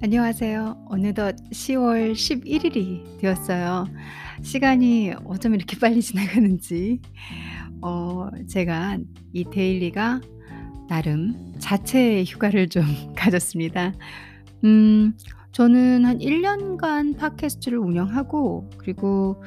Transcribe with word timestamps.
안녕하세요. 0.00 0.86
어느덧 0.86 1.34
10월 1.50 2.12
11일이 2.12 3.18
되었어요. 3.18 3.88
시간이 4.42 5.12
어쩜 5.24 5.56
이렇게 5.56 5.76
빨리 5.76 6.00
지나가는지. 6.00 7.00
어, 7.82 8.28
제가 8.48 8.98
이 9.32 9.44
데일리가 9.50 10.20
나름 10.88 11.52
자체 11.58 12.22
휴가를 12.22 12.68
좀 12.68 12.84
가졌습니다. 13.16 13.92
음, 14.62 15.14
저는 15.50 16.04
한 16.04 16.18
1년간 16.20 17.16
팟캐스트를 17.16 17.78
운영하고, 17.78 18.70
그리고 18.78 19.42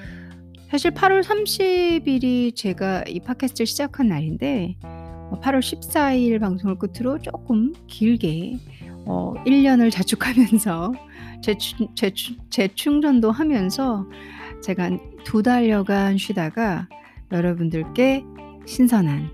사실 0.69 0.91
8월 0.91 1.23
30일이 1.23 2.57
제가 2.57 3.05
이 3.07 3.21
팟캐스트를 3.21 3.65
시작한 3.65 4.09
날인데, 4.09 4.75
8월 4.81 5.59
14일 5.59 6.41
방송을 6.41 6.77
끝으로 6.77 7.19
조금 7.19 7.71
길게 7.87 8.59
어, 9.05 9.33
1년을 9.45 9.91
자축하면서 9.91 10.93
재충, 11.41 11.87
재충, 11.95 12.37
재충전도 12.49 13.31
하면서 13.31 14.07
제가 14.61 14.91
두 15.23 15.41
달여간 15.41 16.17
쉬다가 16.17 16.87
여러분들께 17.31 18.23
신선한 18.65 19.29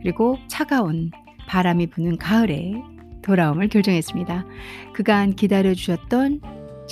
그리고 0.00 0.38
차가운 0.48 1.10
바람이 1.46 1.88
부는 1.88 2.16
가을에 2.16 2.72
돌아옴을 3.22 3.68
결정했습니다. 3.68 4.44
그간 4.92 5.34
기다려주셨던 5.34 6.40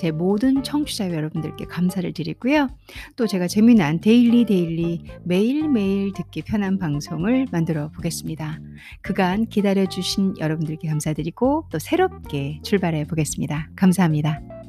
제 0.01 0.13
모든 0.13 0.63
청취자 0.63 1.13
여러분들께 1.13 1.67
감사를 1.67 2.11
드리고요. 2.15 2.69
또 3.17 3.27
제가 3.27 3.49
재미난 3.49 4.01
daily 4.01 4.47
daily 4.47 5.03
매일매일 5.25 6.15
듣기 6.15 6.41
편한 6.41 6.79
방송을 6.79 7.49
만들어 7.53 7.91
보겠습니다. 7.91 8.59
그간 9.03 9.45
기다려주신 9.45 10.39
여러분들께 10.39 10.89
감사드리고 10.89 11.67
또 11.71 11.79
새롭게 11.79 12.61
출발해 12.63 13.05
보겠습니다. 13.05 13.69
감사합니다. 13.77 14.60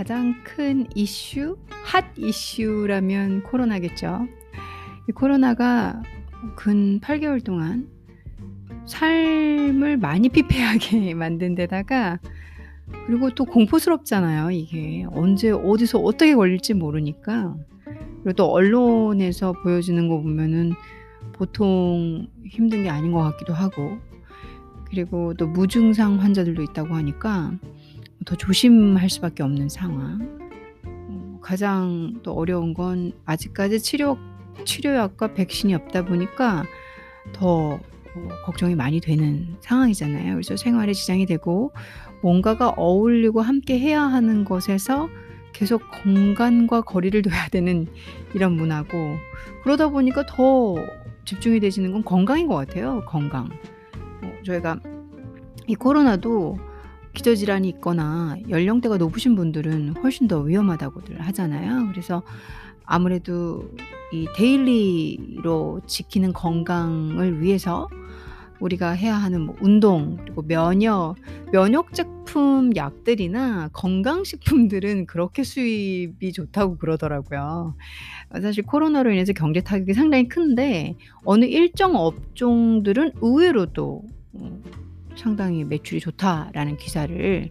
가장 0.00 0.34
큰 0.44 0.86
이슈, 0.94 1.58
핫 1.84 2.06
이슈라면 2.16 3.42
코로나겠죠. 3.42 4.26
이 5.06 5.12
코로나가 5.12 6.02
근 6.56 7.00
8개월 7.00 7.44
동안 7.44 7.86
삶을 8.86 9.98
많이 9.98 10.30
피폐하게 10.30 11.12
만든 11.12 11.54
데다가 11.54 12.18
그리고 13.06 13.28
또 13.34 13.44
공포스럽잖아요, 13.44 14.50
이게. 14.52 15.04
언제 15.10 15.50
어디서 15.50 15.98
어떻게 15.98 16.34
걸릴지 16.34 16.72
모르니까. 16.72 17.54
그리고 18.22 18.32
또 18.32 18.46
언론에서 18.46 19.52
보여주는 19.52 20.08
거 20.08 20.22
보면은 20.22 20.72
보통 21.34 22.26
힘든 22.46 22.84
게 22.84 22.88
아닌 22.88 23.12
것 23.12 23.18
같기도 23.18 23.52
하고. 23.52 23.98
그리고 24.88 25.34
또 25.34 25.46
무증상 25.46 26.20
환자들도 26.20 26.62
있다고 26.62 26.94
하니까 26.94 27.52
더 28.24 28.36
조심할 28.36 29.08
수밖에 29.08 29.42
없는 29.42 29.68
상황. 29.68 30.40
어, 30.84 31.38
가장 31.40 32.20
또 32.22 32.32
어려운 32.32 32.74
건 32.74 33.12
아직까지 33.24 33.80
치료 33.80 34.18
치료약과 34.64 35.34
백신이 35.34 35.74
없다 35.74 36.04
보니까 36.04 36.64
더 37.32 37.78
어, 38.14 38.28
걱정이 38.44 38.74
많이 38.74 39.00
되는 39.00 39.56
상황이잖아요. 39.60 40.34
그래서 40.34 40.56
생활에 40.56 40.92
지장이 40.92 41.26
되고 41.26 41.72
뭔가가 42.22 42.70
어울리고 42.70 43.40
함께 43.40 43.78
해야 43.78 44.02
하는 44.02 44.44
것에서 44.44 45.08
계속 45.52 45.82
공간과 46.02 46.82
거리를 46.82 47.22
둬야 47.22 47.48
되는 47.48 47.86
이런 48.34 48.52
문화고 48.52 49.16
그러다 49.62 49.88
보니까 49.88 50.24
더 50.26 50.76
집중이 51.24 51.60
되시는 51.60 51.92
건 51.92 52.04
건강인 52.04 52.48
것 52.48 52.56
같아요. 52.56 53.02
건강. 53.06 53.48
어, 54.22 54.32
저희가 54.44 54.80
이 55.66 55.74
코로나도 55.74 56.58
기저질환이 57.14 57.68
있거나 57.68 58.36
연령대가 58.48 58.96
높으신 58.96 59.34
분들은 59.34 59.96
훨씬 60.02 60.28
더 60.28 60.40
위험하다고들 60.40 61.20
하잖아요. 61.20 61.88
그래서 61.90 62.22
아무래도 62.84 63.70
이 64.12 64.26
daily로 64.34 65.82
지키는 65.86 66.32
건강을 66.32 67.40
위해서 67.40 67.88
우리가 68.60 68.90
해야 68.90 69.16
하는 69.16 69.42
뭐 69.42 69.56
운동 69.60 70.16
그리고 70.20 70.42
면역 70.42 71.16
면역 71.52 71.94
제품 71.94 72.70
약들이나 72.76 73.70
건강 73.72 74.22
식품들은 74.24 75.06
그렇게 75.06 75.42
수입이 75.42 76.32
좋다고 76.32 76.76
그러더라고요. 76.76 77.74
사실 78.42 78.64
코로나로 78.64 79.12
인해서 79.12 79.32
경제 79.32 79.60
타격이 79.60 79.94
상당히 79.94 80.28
큰데 80.28 80.94
어느 81.24 81.44
일정 81.46 81.96
업종들은 81.96 83.12
의외로도 83.20 84.02
어, 84.32 84.60
상당히 85.20 85.64
매출이 85.64 86.00
좋다라는 86.00 86.78
기사를 86.78 87.50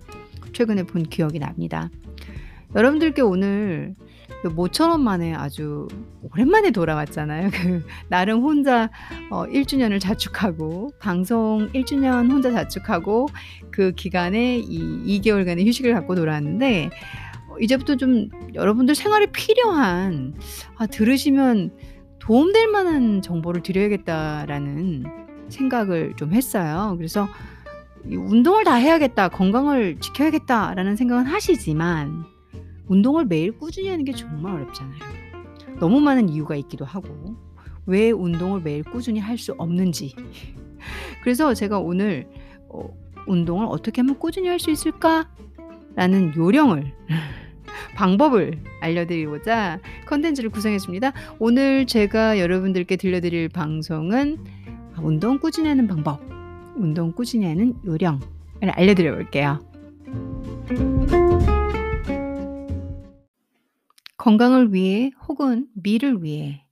최근에 0.54 0.84
본 0.84 1.04
기억이 1.04 1.38
납니다. 1.38 1.90
여러분들께 2.76 3.22
오늘 3.22 3.96
모처럼 4.56 5.04
만에 5.04 5.34
아주 5.34 5.88
오랜만에 6.24 6.72
돌아왔잖아요. 6.72 7.50
그 7.54 7.86
나름 8.08 8.42
혼자 8.42 8.90
어 9.30 9.46
1주년을 9.46 10.00
자축하고 10.00 10.92
방송 11.00 11.70
1주년 11.74 12.32
혼자 12.32 12.52
자축하고 12.52 13.28
그 13.70 13.92
기간에 13.92 14.58
이 14.58 15.22
2개월간의 15.22 15.68
휴식을 15.68 15.94
갖고 15.94 16.16
돌아왔는데 16.16 16.90
어 17.50 17.60
이제부터 17.60 17.98
좀 17.98 18.30
여러분들 18.56 18.96
생활에 18.96 19.28
필요한 19.28 20.34
아 20.76 20.88
들으시면 20.88 21.72
도움될 22.20 22.68
만한 22.70 23.22
정보를 23.22 23.62
드려야겠다라는 23.62 25.06
생각을 25.50 26.14
좀 26.16 26.34
했어요. 26.34 26.96
그래서 26.98 27.28
이' 27.28 27.59
운동을 28.06 28.64
다 28.64 28.76
해야겠다. 28.76 29.30
건강을 29.30 29.98
지켜야겠다.'라는 30.00 30.96
생각은 30.96 31.26
하시지만 31.26 32.26
운동을 32.88 33.26
매일 33.26 33.52
꾸준히 33.52 33.90
하는 33.90 34.04
게 34.06 34.14
정말 34.14 34.56
어렵잖아요. 34.56 35.00
너무 35.80 36.00
많은 36.02 36.30
이유가 36.30 36.56
있기도 36.56 36.86
하고 36.86 37.36
왜 37.86 38.12
운동을 38.12 38.62
매일 38.62 38.84
꾸준히 38.84 39.20
할 39.20 39.38
수 39.38 39.54
없는지. 39.58 40.16
그래서 41.24 41.54
제가 41.54 41.80
오늘 41.80 42.28
어 42.70 42.90
'운동을 43.28 43.68
어떻게 43.70 44.02
하면 44.02 44.18
꾸준히 44.18 44.48
할 44.48 44.60
수 44.60 44.72
있을까?'라는 44.72 46.34
요령을 46.36 46.94
방법을 47.96 48.64
알려드리고자 48.82 49.80
컨텐츠를 50.08 50.50
구성했습니다. 50.50 51.14
오늘 51.40 51.86
제가 51.86 52.40
여러분들께 52.40 52.96
들려드릴 52.96 53.50
방송은 53.50 54.38
아 54.96 55.02
운동 55.02 55.38
꾸준히 55.40 55.68
하는 55.70 55.88
방법, 55.88 56.22
운동 56.80 57.12
꾸준히 57.12 57.46
하는 57.46 57.76
요령을 57.86 58.72
알려드려 58.72 59.14
볼게요. 59.14 59.60
건강을 64.18 64.74
위해 64.74 65.12
혹은 65.28 65.68
미를 65.74 66.24
위해 66.24 66.66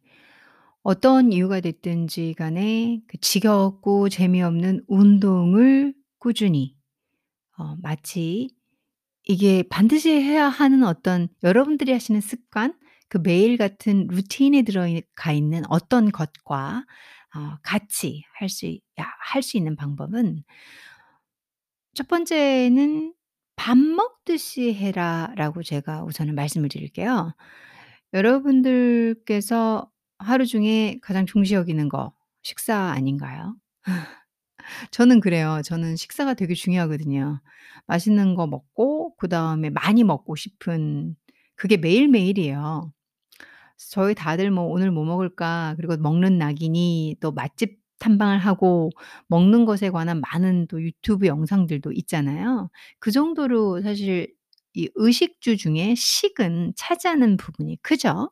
어떤 0.84 1.32
이유가 1.32 1.60
됐든지 1.60 2.36
간에 2.38 3.02
그 3.08 3.18
지겹고 3.20 4.10
재미없는 4.10 4.84
운동을 4.88 5.94
꾸준히 6.20 6.76
어 7.58 7.76
마치 7.82 8.50
이게 9.24 9.64
반드시 9.64 10.12
해야 10.12 10.48
하는 10.48 10.84
어떤 10.84 11.28
여러분들이 11.44 11.92
하시는 11.92 12.22
습관 12.22 12.74
그 13.10 13.20
매일 13.22 13.58
같은 13.58 14.08
루틴에 14.08 14.64
들어가 14.64 15.32
있는 15.32 15.64
어떤 15.70 16.12
것과 16.12 16.86
어 17.38 17.58
같이 17.64 18.24
할수야할수 18.40 19.58
있는 19.58 19.76
방법은 19.76 20.44
첫 21.94 22.08
번째는 22.08 23.14
"밥 23.56 23.78
먹듯이 23.78 24.74
해라."라고 24.74 25.64
제가 25.64 26.04
우선은 26.04 26.36
말씀을 26.36 26.70
드릴게요. 26.70 27.34
여러분들께서 28.14 29.90
하루 30.20 30.46
중에 30.46 31.00
가장 31.02 31.26
중시 31.26 31.54
여기는 31.56 31.90
거 31.90 32.14
식사 32.44 32.76
아닌가요? 32.76 33.56
저는 34.92 35.20
그래요. 35.22 35.62
저는 35.66 35.96
식사가 35.98 36.36
되게 36.36 36.54
중요하거든요. 36.56 37.42
맛있는 37.88 38.36
거 38.36 38.48
먹고 38.48 39.16
그다음에 39.18 39.70
많이 39.72 40.04
먹고 40.04 40.36
싶은 40.36 41.16
그게 41.56 41.78
매일매일이에요. 41.78 42.92
저희 43.78 44.16
다들 44.16 44.52
뭐 44.52 44.66
'오늘 44.66 44.92
뭐 44.92 45.06
먹을까?' 45.06 45.76
그리고 45.78 45.98
먹는 45.98 46.38
낙이니 46.38 47.18
또 47.22 47.32
맛집 47.32 47.80
탐방을 48.00 48.38
하고 48.40 48.90
먹는 49.28 49.66
것에 49.66 49.90
관한 49.90 50.22
많은 50.22 50.68
또 50.68 50.82
유튜브 50.84 51.26
영상들도 51.28 51.92
있잖아요. 51.94 52.70
그 53.00 53.12
정도로 53.12 53.82
사실 53.82 54.34
이 54.76 54.90
의식주 54.96 55.58
중에 55.58 55.96
식은 55.96 56.74
차지하는 56.76 57.38
부분이 57.38 57.78
크죠. 57.82 58.30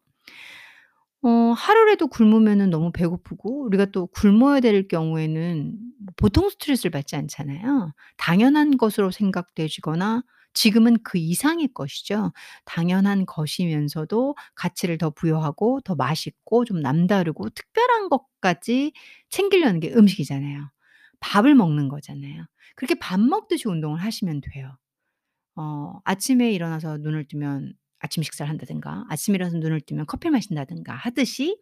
어 1.23 1.53
하루라도 1.57 2.07
굶으면은 2.07 2.69
너무 2.69 2.91
배고프고 2.91 3.63
우리가 3.65 3.85
또 3.85 4.07
굶어야 4.07 4.59
될 4.59 4.87
경우에는 4.87 5.71
뭐 5.99 6.13
보통 6.17 6.49
스트레스를 6.49 6.91
받지 6.91 7.15
않잖아요. 7.15 7.93
당연한 8.17 8.77
것으로 8.77 9.09
생각되지거나 9.11 10.23
지금은 10.55 10.97
그 11.03 11.17
이상의 11.19 11.69
것이죠. 11.73 12.33
당연한 12.65 13.25
것이면서도 13.27 14.35
가치를 14.55 14.97
더 14.97 15.11
부여하고 15.11 15.81
더 15.81 15.95
맛있고 15.95 16.65
좀 16.65 16.81
남다르고 16.81 17.49
특별한 17.51 18.09
것까지 18.09 18.93
챙기려는 19.29 19.79
게 19.81 19.93
음식이잖아요. 19.93 20.71
밥을 21.21 21.55
먹는 21.55 21.89
거잖아요. 21.89 22.45
그렇게 22.75 22.95
밥 22.95 23.19
먹듯이 23.19 23.67
운동을 23.69 23.99
하시면 24.01 24.41
돼요. 24.41 24.77
어 25.55 25.99
아침에 26.05 26.51
일어나서 26.51 26.97
눈을 26.97 27.25
뜨면 27.27 27.73
아침 27.99 28.23
식사를 28.23 28.49
한다든가 28.49 29.05
아침에 29.09 29.35
일어나서 29.35 29.57
눈을 29.57 29.81
뜨면 29.81 30.05
커피를 30.07 30.31
마신다든가 30.31 30.93
하듯이 30.93 31.57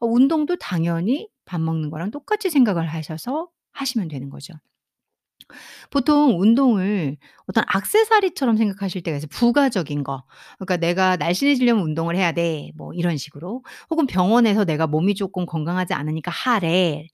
어 0.00 0.06
운동도 0.06 0.56
당연히 0.56 1.28
밥 1.46 1.60
먹는 1.60 1.90
거랑 1.90 2.10
똑같이 2.12 2.50
생각을 2.50 2.86
하셔서 2.88 3.50
하시면 3.72 4.08
되는 4.08 4.30
거죠. 4.30 4.54
보통 5.90 6.40
운동을 6.40 7.16
어떤 7.46 7.64
액세서리처럼 7.76 8.56
생각하실 8.56 9.02
때가 9.02 9.16
있어요. 9.18 9.28
부가적인 9.30 10.02
거. 10.04 10.24
그러니까 10.58 10.76
'내가 10.78 11.16
날씬해지려면 11.16 11.84
운동을 11.84 12.16
해야 12.16 12.32
돼.' 12.32 12.72
뭐 12.76 12.92
이런 12.94 13.16
식으로. 13.16 13.64
혹은 13.90 14.06
'병원에서 14.06 14.64
내가 14.64 14.86
몸이 14.86 15.14
쪼끔 15.14 15.46
건강하지 15.46 15.94
않으니까 15.94 16.30
하래.' 16.32 17.08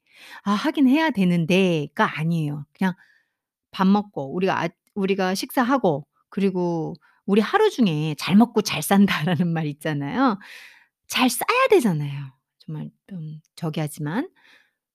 '아 0.44 0.52
하긴 0.52 0.88
해야 0.88 1.10
되는데.'가 1.10 2.18
아니에요. 2.20 2.66
그냥 2.78 2.94
밥 3.72 3.86
먹고 3.88 4.34
우리가 4.34 4.62
아 4.64 4.68
우리가 4.94 5.34
식사하고 5.36 6.06
그리고 6.30 6.94
우리 7.26 7.40
하루 7.42 7.70
중에 7.70 8.14
"잘 8.18 8.36
먹고 8.36 8.62
잘 8.62 8.82
산다."라는 8.82 9.48
말 9.52 9.66
있잖아요. 9.68 10.38
잘 11.08 11.30
싸야 11.30 11.68
되잖아요. 11.70 12.32
정말 12.60 12.90
좀 13.08 13.40
저기 13.56 13.80
하지만. 13.80 14.28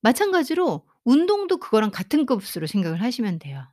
마찬가지로 0.03 0.85
운동도 1.07 1.56
그거랑 1.56 1.89
같은 1.89 2.25
급수로 2.25 2.68
생각을 2.68 3.01
하시면 3.01 3.39
돼요. 3.39 3.63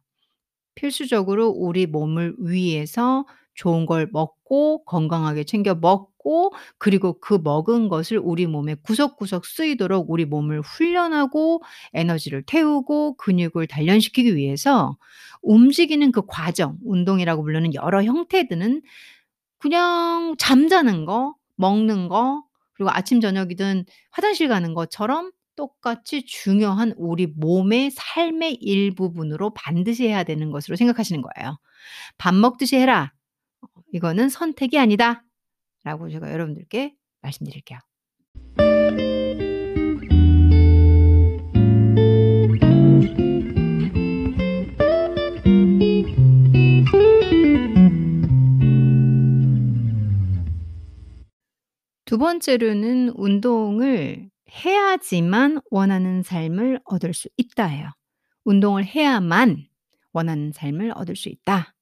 필수적으로 0.76 1.48
우리 1.48 1.84
몸을 1.84 2.36
위해서 2.38 3.26
좋은 3.54 3.86
걸 3.86 4.08
먹고 4.12 4.84
건강하게 4.84 5.42
챙겨 5.42 5.74
먹고 5.74 6.52
그리고 6.78 7.18
그 7.18 7.34
먹은 7.42 7.88
것을 7.88 8.20
우리 8.22 8.46
몸에 8.46 8.76
구석구석 8.76 9.46
쓰이도록 9.46 10.10
우리 10.10 10.26
몸을 10.26 10.60
훈련하고 10.60 11.60
에너지를 11.92 12.44
태우고 12.46 13.16
근육을 13.16 13.66
단련시키기 13.66 14.36
위해서 14.36 14.96
움직이는 15.42 16.12
그 16.12 16.22
과정 16.28 16.78
운동이라고 16.84 17.42
부르는 17.42 17.74
여러 17.74 18.04
형태들은 18.04 18.80
그냥 19.58 20.36
잠자는 20.38 21.04
거, 21.04 21.34
먹는 21.56 22.06
거 22.06 22.44
그리고 22.74 22.90
아침 22.92 23.20
저녁이든 23.20 23.86
화장실 24.12 24.46
가는 24.46 24.72
것처럼 24.72 25.32
똑같이 25.56 26.24
중요한 26.24 26.94
우리 26.96 27.26
몸의 27.26 27.90
삶의 27.92 28.54
일부분으로 28.54 29.54
반드시 29.54 30.06
해야 30.08 30.24
되는 30.24 30.50
것으로 30.50 30.76
생각하시는 30.76 31.22
거예요. 31.22 31.58
'밥 32.18 32.34
먹듯이 32.34 32.76
해라. 32.76 33.12
어 33.62 33.66
이거는 33.92 34.28
선택이 34.28 34.78
아니다.'라고 34.78 36.10
제가 36.10 36.32
여러분들께 36.32 36.94
말씀드릴게요. 37.22 37.78
두 52.06 52.18
번째로는 52.18 53.10
"운동을 53.16 54.30
해야지만 54.54 55.60
원하는 55.70 56.22
삶을 56.22 56.80
얻을 56.84 57.14
수 57.14 57.28
있다."예요. 57.36 57.90
"운동을 58.44 58.84
해야만 58.84 59.66
원하는 60.12 60.52
삶을 60.52 60.92
얻을 60.94 61.16
수 61.16 61.28
있다." 61.28 61.74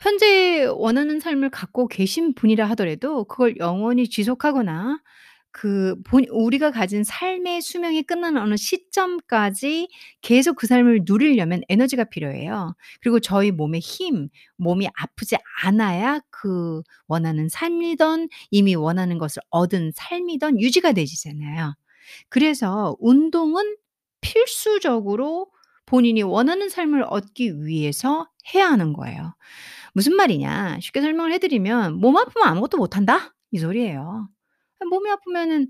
현재 0.00 0.66
원하는 0.66 1.20
삶을 1.20 1.50
갖고 1.50 1.88
계신 1.88 2.34
분이라 2.34 2.68
하더라도 2.70 3.24
그걸 3.24 3.56
영원히 3.58 4.08
지속하거나 4.08 5.00
그 5.56 5.96
본 6.04 6.26
우리가 6.30 6.70
가진 6.70 7.02
삶의 7.04 7.62
수명이 7.62 8.02
끝나는 8.02 8.42
어느 8.42 8.56
시점까지 8.56 9.88
계속 10.22 10.56
그 10.56 10.66
삶을 10.66 11.02
누리려면 11.06 11.62
에너지가 11.70 12.04
필요해요. 12.04 12.74
그리고 13.00 13.20
저희 13.20 13.50
몸의 13.52 13.80
힘, 13.80 14.28
몸이 14.58 14.88
아프지 14.94 15.36
않아야 15.62 16.20
그 16.30 16.82
원하는 17.08 17.48
삶이든 17.48 18.28
이미 18.50 18.74
원하는 18.74 19.18
것을 19.18 19.40
얻은 19.50 19.92
삶이든 19.94 20.60
유지가 20.60 20.92
되시잖아요. 20.92 21.74
그래서 22.28 22.96
운동은 23.00 23.76
필수적으로 24.20 25.48
본인이 25.86 26.22
원하는 26.22 26.68
삶을 26.68 27.04
얻기 27.08 27.64
위해서 27.64 28.28
해야 28.54 28.68
하는 28.70 28.92
거예요. 28.92 29.34
무슨 29.94 30.16
말이냐 30.16 30.78
쉽게 30.80 31.00
설명을 31.02 31.32
해 31.32 31.38
드리면 31.38 32.00
"몸 32.00 32.16
아프면 32.16 32.48
아무것도 32.48 32.76
못 32.78 32.96
한다." 32.96 33.34
이 33.52 33.58
소리예요. 33.58 34.28
아 34.80 34.84
몸이 34.86 35.10
아프면은 35.10 35.68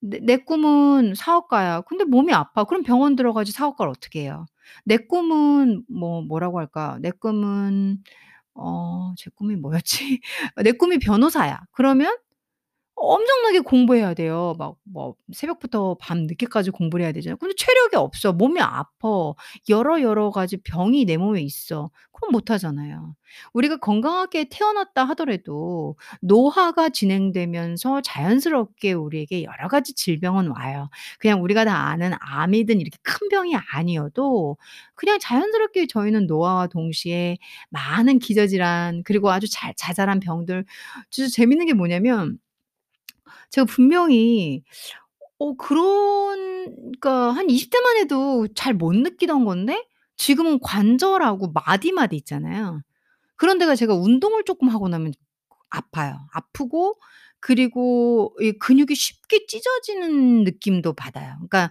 내 0.00 0.20
내 0.20 0.36
꿈은 0.38 1.14
사업가야. 1.16 1.82
근데 1.82 2.04
몸이 2.04 2.32
아파. 2.34 2.64
그럼 2.64 2.82
병원 2.84 3.16
들어가지 3.16 3.52
사업가를 3.52 3.90
어떻게 3.90 4.22
해요? 4.22 4.46
내 4.84 4.96
꿈은 4.98 5.84
뭐 5.88 6.22
뭐라고 6.22 6.58
할까? 6.60 6.98
내 7.02 7.10
꿈은 7.12 8.02
어 8.54 9.14
제 9.18 9.30
꿈이 9.36 9.56
뭐였지? 9.56 10.20
내 10.64 10.72
꿈이 10.72 10.98
변호사야. 10.98 11.60
그러면 11.72 12.16
엄청나게 12.96 13.60
공부해야 13.60 14.14
돼요. 14.14 14.54
막 14.58 14.76
뭐 14.84 15.14
새벽부터 15.32 15.96
밤 16.00 16.22
늦게까지 16.22 16.70
공부를 16.70 17.04
해야 17.04 17.12
되잖아요. 17.12 17.36
근데 17.36 17.54
체력이 17.56 17.96
없어. 17.96 18.32
몸이 18.32 18.60
아파. 18.60 19.34
여러, 19.68 20.00
여러 20.00 20.30
가지 20.30 20.56
병이 20.58 21.04
내 21.04 21.16
몸에 21.18 21.42
있어. 21.42 21.90
그럼 22.12 22.32
못 22.32 22.50
하잖아요. 22.50 23.14
우리가 23.52 23.76
건강하게 23.78 24.46
태어났다 24.50 25.04
하더라도 25.10 25.96
노화가 26.22 26.88
진행되면서 26.90 28.00
자연스럽게 28.02 28.92
우리에게 28.92 29.44
여러 29.44 29.68
가지 29.68 29.92
질병은 29.94 30.48
와요. 30.48 30.88
그냥 31.18 31.42
우리가 31.42 31.64
다 31.66 31.74
아는 31.88 32.12
암이든 32.20 32.80
이렇게 32.80 32.96
큰 33.02 33.28
병이 33.28 33.54
아니어도 33.72 34.56
그냥 34.94 35.18
자연스럽게 35.20 35.86
저희는 35.88 36.26
노화와 36.26 36.68
동시에 36.68 37.36
많은 37.70 38.18
기저질환 38.18 39.02
그리고 39.04 39.30
아주 39.30 39.46
자 39.50 39.72
자잘한 39.76 40.20
병들 40.20 40.64
진짜 41.10 41.30
재밌는 41.34 41.66
게 41.66 41.74
뭐냐면 41.74 42.38
제가 43.50 43.64
분명히 43.66 44.62
어 45.38 45.54
그런 45.56 46.66
그러니까 47.00 47.30
한 47.32 47.50
20 47.50 47.70
대만 47.70 47.96
해도 47.98 48.48
잘 48.54 48.74
못 48.74 48.94
느끼던 48.96 49.44
건데 49.44 49.84
지금은 50.16 50.60
관절하고 50.60 51.52
마디마디 51.54 52.16
있잖아요. 52.16 52.82
그런 53.36 53.58
데가 53.58 53.76
제가 53.76 53.94
운동을 53.96 54.44
쪼끔 54.44 54.68
하고 54.70 54.88
나면 54.88 55.12
아파요. 55.70 56.18
아프고 56.32 56.98
그리고 57.40 58.34
이 58.40 58.52
근육이 58.52 58.94
쉽게 58.94 59.46
찢어지는 59.46 60.44
느낌도 60.44 60.94
받아요. 60.94 61.34
그러니까 61.36 61.70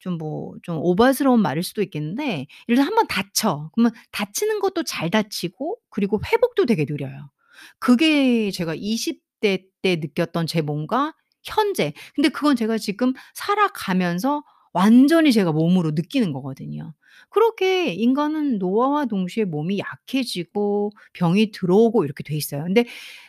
좀 0.00 0.18
뭐 0.18 0.54
좀 0.62 0.78
오바스러운 0.78 1.40
말일 1.42 1.62
수도 1.64 1.82
있겠는데 1.82 2.46
예를 2.68 2.76
들어 2.76 2.84
1 2.86 2.94
번 2.96 3.06
다쳐. 3.08 3.70
그러면 3.74 3.92
다치는 4.12 4.60
것도 4.60 4.84
잘 4.84 5.10
다치고 5.10 5.78
그리고 5.90 6.20
회복도 6.32 6.66
되게 6.66 6.84
느려요. 6.86 7.30
그게 7.78 8.50
제가 8.52 8.74
20 8.76 9.20
대 9.40 9.66
때 9.82 9.96
느꼈던 9.96 10.46
제 10.48 10.62
몸과 10.62 11.14
현재 11.44 11.92
근데 12.14 12.28
그건 12.28 12.56
제가 12.56 12.76
지금 12.78 13.12
살아가면서 13.34 14.42
완전히 14.72 15.32
제가 15.32 15.52
몸으로 15.52 15.92
느끼는 15.92 16.32
거거든요. 16.32 16.92
그렇게 17.30 17.92
인간은 17.94 18.58
노화와 18.58 19.06
동시에 19.06 19.44
몸이 19.44 19.78
약해지고 19.78 20.90
병이 21.12 21.52
들어오고 21.52 22.04
이렇게 22.04 22.22
돼 22.24 22.34
있어요. 22.36 22.64
근데 22.64 22.84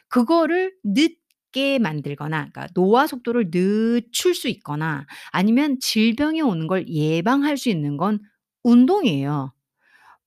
그거를 0.10 0.74
늦게 0.84 1.80
만들거나 1.80 2.50
그러니까 2.52 2.68
노화 2.74 3.08
속도를 3.08 3.52
늦출 3.52 4.36
수 4.36 4.48
있거나 4.50 5.06
아니면 5.32 5.80
질병이 5.80 6.42
오는 6.42 6.68
걸 6.68 6.88
예방할 6.88 7.58
수 7.58 7.70
있는 7.70 7.98
건 7.98 8.20
운동이에요. 8.64 9.54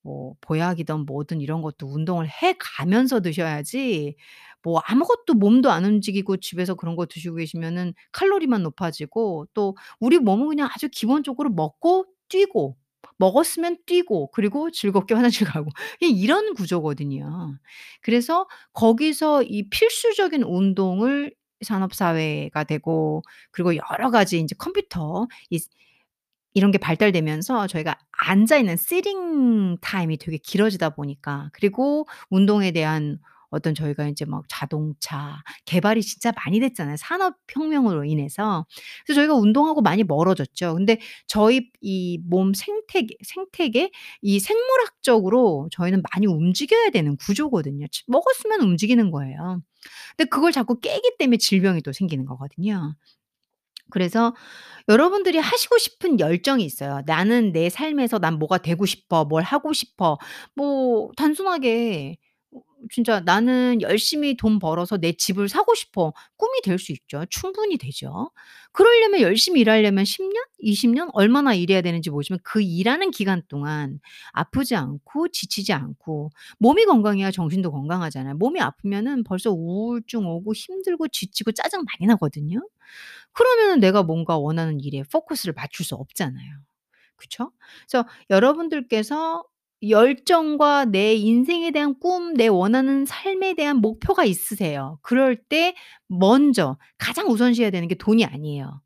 뭐 0.02 0.34
보약이든 0.40 1.00
뭐든 1.06 1.40
이런 1.40 1.60
것도 1.62 1.86
운동을 1.86 2.26
해 2.28 2.54
가면서 2.58 3.20
드셔야지 3.20 4.16
뭐 4.62 4.80
아무것도 4.84 5.34
몸도 5.34 5.70
안 5.70 5.84
움직이고 5.84 6.36
집에서 6.38 6.74
그런 6.74 6.96
거 6.96 7.06
드시고 7.06 7.36
계시면은 7.36 7.94
칼로리만 8.12 8.62
높아지고 8.62 9.46
또 9.54 9.76
우리 10.00 10.18
몸은 10.18 10.48
그냥 10.48 10.68
아주 10.72 10.88
기본적으로 10.90 11.50
먹고 11.50 12.06
뛰고 12.28 12.76
먹었으면 13.18 13.78
뛰고 13.86 14.30
그리고 14.32 14.70
즐겁게 14.70 15.14
화장실 15.16 15.46
가고 15.46 15.70
이런 16.00 16.54
구조거든요. 16.54 17.58
그래서 18.02 18.46
거기서 18.72 19.42
이 19.44 19.68
필수적인 19.70 20.42
운동을 20.42 21.34
산업 21.62 21.94
사회가 21.94 22.64
되고 22.64 23.22
그리고 23.50 23.74
여러 23.76 24.10
가지 24.10 24.38
인제 24.38 24.54
컴퓨터 24.58 25.26
이 25.50 25.58
이런 26.54 26.70
게 26.72 26.78
발달되면서 26.78 27.66
저희가 27.68 27.96
앉아 28.12 28.58
있는 28.58 28.76
시팅 28.76 29.76
타임이 29.80 30.18
되게 30.18 30.36
길어지다 30.38 30.90
보니까 30.90 31.50
그리고 31.52 32.06
운동에 32.30 32.72
대한 32.72 33.18
어떤 33.50 33.74
저희가 33.74 34.06
인제 34.08 34.24
막 34.26 34.44
자동차 34.48 35.36
개발이 35.66 36.02
진짜 36.02 36.32
많이 36.44 36.60
됐잖아요 36.60 36.96
산업혁명으로 36.98 38.04
인해서. 38.04 38.66
그래서 39.06 39.20
저희가 39.20 39.34
운동하고 39.34 39.82
많이 39.82 40.04
멀어졌죠. 40.04 40.74
근데 40.74 40.98
저희 41.26 41.70
이 41.80 42.18
몸 42.28 42.54
생태계 42.54 43.16
생태계 43.24 43.90
이 44.22 44.40
생물학적으로 44.40 45.68
저희는 45.72 46.02
많이 46.14 46.26
움직여야 46.26 46.90
되는 46.90 47.16
구조거든요. 47.16 47.86
치 47.90 48.02
먹었으면 48.06 48.60
움직이는 48.62 49.10
거예요. 49.10 49.60
근데 50.16 50.28
그걸 50.30 50.52
자꾸 50.52 50.80
깨기 50.80 51.12
때문에 51.18 51.38
질병이 51.38 51.82
또 51.82 51.92
생기는 51.92 52.24
거거든요. 52.26 52.94
그래서 53.90 54.34
여러분들이 54.88 55.38
하시고 55.38 55.78
싶은 55.78 56.20
열정이 56.20 56.64
있어요. 56.64 57.02
'나는 57.06 57.52
내 57.52 57.70
삶에서 57.70 58.18
난 58.18 58.38
뭐가 58.38 58.58
되고 58.58 58.86
싶어. 58.86 59.24
뭘 59.24 59.42
하고 59.44 59.72
싶어.' 59.72 60.18
뭐 60.56 61.10
단순하게 61.16 62.16
어 62.18 62.29
진짜 62.90 63.20
'나는 63.20 63.82
열심히 63.82 64.36
돈 64.36 64.58
벌어서 64.58 64.96
내 64.98 65.12
집을 65.12 65.48
사고 65.48 65.74
싶어.' 65.74 66.12
꿈이 66.36 66.60
될 66.62 66.78
수 66.78 66.92
있죠. 66.92 67.24
충분히 67.30 67.76
되죠. 67.78 68.30
그러려면 68.72 69.20
열심히 69.20 69.60
일하려면 69.62 70.04
10 70.04 70.22
년, 70.22 70.34
20년 70.60 71.10
얼마나 71.12 71.54
일해야 71.54 71.82
되는지 71.82 72.10
모르지만 72.10 72.38
그 72.42 72.62
일하는 72.62 73.10
기간 73.10 73.42
동안 73.48 74.00
아프지 74.32 74.74
않고 74.76 75.28
지치지 75.28 75.72
않고 75.72 76.30
몸이 76.58 76.84
건강해야 76.86 77.30
정신도 77.30 77.70
건강하잖아요. 77.72 78.34
몸이 78.36 78.60
아프면은 78.60 79.24
벌써 79.24 79.50
우울증 79.50 80.26
오고 80.26 80.54
힘들고 80.54 81.08
지치고 81.08 81.52
짜증 81.52 81.80
많이 81.84 82.06
나거든요. 82.08 82.60
그러면은 83.32 83.80
내가 83.80 84.02
뭔가 84.02 84.38
원하는 84.38 84.80
일에 84.80 85.02
포커스를 85.12 85.54
맞출 85.54 85.84
수 85.84 85.94
없잖아요. 85.94 86.50
그쵸? 87.16 87.52
그래서 87.88 88.08
여러분들께서 88.30 89.44
열정과 89.88 90.86
내 90.86 91.14
인생에 91.14 91.70
대한 91.70 91.98
꿈, 91.98 92.34
내 92.34 92.48
원하는 92.48 93.06
삶에 93.06 93.54
대한 93.54 93.78
목표가 93.78 94.24
있으세요. 94.24 94.98
그럴 95.02 95.36
때 95.36 95.74
먼저 96.06 96.76
가장 96.98 97.28
우선시해야 97.28 97.70
되는 97.70 97.88
게 97.88 97.94
돈이 97.94 98.24
아니에요. 98.24 98.82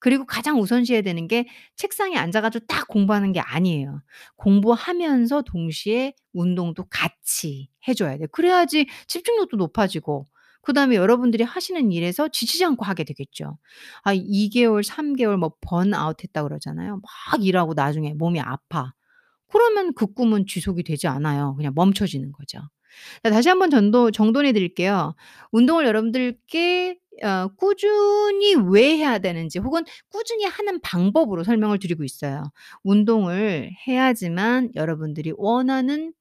그리고 0.00 0.26
가장 0.26 0.60
우선시해야 0.60 1.02
되는 1.02 1.28
게 1.28 1.46
책상에 1.76 2.16
앉아 2.16 2.42
가지고 2.42 2.66
딱 2.66 2.88
공부하는 2.88 3.32
게 3.32 3.40
아니에요. 3.40 4.02
공부하면서 4.36 5.42
동시에 5.42 6.14
운동도 6.34 6.84
같이 6.90 7.70
해 7.88 7.94
줘야 7.94 8.18
돼요. 8.18 8.26
그래야지 8.30 8.86
집중력도 9.06 9.56
높아지고 9.56 10.26
그다음에 10.62 10.96
여러분들이 10.96 11.44
하시는 11.44 11.90
일에서 11.92 12.28
지치지 12.28 12.64
않고 12.66 12.84
하게 12.84 13.04
되겠죠. 13.04 13.58
아 14.02 14.12
2 14.14 14.50
개월, 14.50 14.82
3 14.84 15.14
개월 15.14 15.38
뭐 15.38 15.52
번아웃 15.60 16.22
했다 16.22 16.42
그러잖아요. 16.42 17.00
막 17.02 17.44
일하고 17.44 17.74
나중에 17.74 18.14
몸이 18.14 18.40
아파. 18.40 18.92
그러면 19.50 19.92
그 19.94 20.06
꿈은 20.12 20.46
지속이 20.46 20.82
되지 20.84 21.06
않아요. 21.08 21.54
그냥 21.56 21.72
멈춰지는 21.74 22.32
거죠. 22.32 22.58
자 23.24 23.30
다시 23.30 23.48
한번 23.48 23.70
전도 23.70 24.10
정돈해 24.12 24.52
드릴게요. 24.52 25.14
운동을 25.52 25.86
여러분들께 25.86 26.98
어 27.24 27.48
꾸준히 27.56 28.54
왜 28.56 28.96
해야 28.98 29.18
되는지 29.18 29.58
혹은 29.60 29.84
꾸준히 30.10 30.44
하는 30.44 30.80
방법으로 30.80 31.44
설명을 31.44 31.78
드리고 31.80 32.04
있어요. 32.04 32.44
운동을 32.84 33.70
해야지만 33.88 34.70
여러분들이 34.76 35.32
원하는 35.36 36.12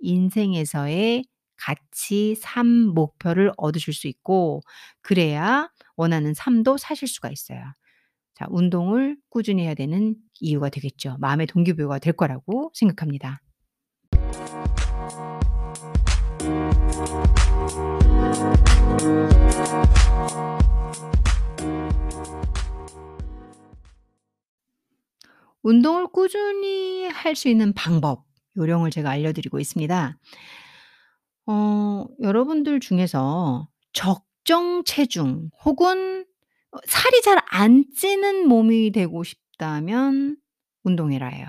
인생에서의 0.00 1.24
가치, 1.56 2.34
삶 2.36 2.66
목표를 2.68 3.52
얻으실 3.58 3.92
수 3.94 4.08
있고 4.08 4.62
그래야 5.02 5.70
원하는 5.96 6.32
삶도 6.34 6.78
사실 6.78 7.06
수가 7.08 7.30
있어요. 7.30 7.60
자 8.40 8.46
운동을 8.48 9.18
꾸준히 9.28 9.64
해야 9.64 9.74
되는 9.74 10.16
이유가 10.40 10.70
되겠죠. 10.70 11.18
마음의 11.20 11.46
동기부여가 11.46 11.98
될 11.98 12.14
거라고 12.14 12.70
생각합니다. 12.72 13.42
운동을 25.62 26.06
꾸준히 26.10 27.08
할 27.08 27.36
수 27.36 27.50
있는 27.50 27.74
방법 27.74 28.24
요령을 28.56 28.90
제가 28.90 29.10
알려드리고 29.10 29.60
있습니다. 29.60 30.18
어 31.44 32.06
여러분들 32.22 32.80
중에서 32.80 33.68
적정 33.92 34.82
체중 34.84 35.50
혹은 35.62 36.24
어 36.72 36.78
살이 36.86 37.20
잘 37.22 37.38
안 37.50 37.84
찌는 37.96 38.46
몸이 38.48 38.92
되고 38.92 39.24
싶다면 39.24 40.36
운동해라예요. 40.84 41.46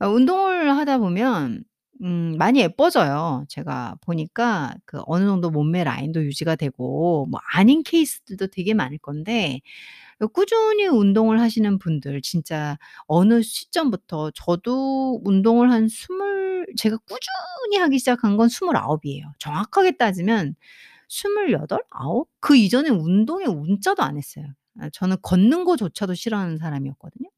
어 0.00 0.08
운동을 0.08 0.76
하다 0.76 0.98
보면 0.98 1.64
음 2.02 2.36
많이 2.38 2.60
예뻐져요. 2.60 3.44
제가 3.48 3.96
보니까 4.02 4.74
그 4.86 5.00
어느 5.06 5.24
정도 5.26 5.50
몸매 5.50 5.84
라인도 5.84 6.24
유지가 6.24 6.56
되고 6.56 7.26
뭐 7.30 7.40
아닌 7.54 7.82
케이스들도 7.84 8.48
되게 8.48 8.74
많을 8.74 8.98
건데 8.98 9.60
어 10.20 10.26
꾸준히 10.28 10.86
운동을 10.86 11.40
하시는 11.40 11.78
분들 11.78 12.22
진짜 12.22 12.78
어느 13.06 13.42
시점부터 13.42 14.30
저도 14.32 15.20
운동을 15.24 15.70
한 15.72 15.88
스물 15.88 16.66
제가 16.76 16.98
꾸준히 16.98 17.78
하기 17.80 17.98
시작한 17.98 18.36
건 18.36 18.48
29 18.48 19.00
이에요. 19.06 19.32
정확하게 19.40 19.92
따지면 19.98 20.54
28, 21.18 21.68
9? 21.90 22.26
그 22.40 22.56
이전에 22.56 22.90
운동에 22.90 23.44
운자도 23.46 24.02
안 24.02 24.16
했어요. 24.16 24.46
아 24.80 24.90
저는 24.90 25.16
걷는 25.22 25.64
거조차도 25.64 26.14
싫어하는 26.14 26.58
사람이었거든요. 26.58 27.28